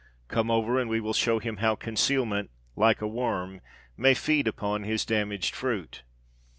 Come 0.29 0.49
over 0.49 0.79
and 0.79 0.89
we 0.89 0.99
will 0.99 1.13
show 1.13 1.37
him 1.37 1.57
how 1.57 1.75
concealment, 1.75 2.49
like 2.75 3.01
a 3.01 3.07
worm, 3.07 3.61
may 3.95 4.15
feed 4.15 4.47
upon 4.47 4.81
his 4.81 5.05
damaged 5.05 5.53
fruit. 5.53 6.01